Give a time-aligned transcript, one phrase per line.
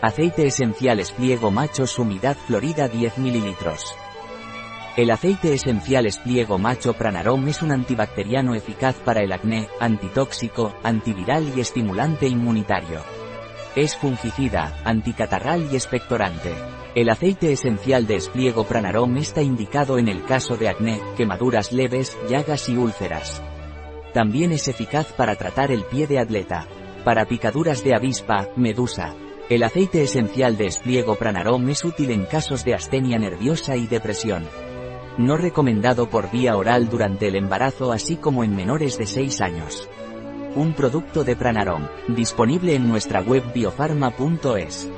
[0.00, 3.56] Aceite esencial espliego macho sumidad florida 10 ml.
[4.96, 11.52] El aceite esencial espliego macho pranarom es un antibacteriano eficaz para el acné, antitóxico, antiviral
[11.56, 13.00] y estimulante inmunitario.
[13.74, 16.54] Es fungicida, anticatarral y expectorante.
[16.94, 22.16] El aceite esencial de espliego pranarom está indicado en el caso de acné, quemaduras leves,
[22.30, 23.42] llagas y úlceras.
[24.14, 26.68] También es eficaz para tratar el pie de atleta.
[27.04, 29.12] Para picaduras de avispa, medusa.
[29.48, 34.46] El aceite esencial de espliego pranarom es útil en casos de astenia nerviosa y depresión.
[35.16, 39.88] No recomendado por vía oral durante el embarazo así como en menores de 6 años.
[40.54, 44.90] Un producto de Pranarom, disponible en nuestra web biofarma.es.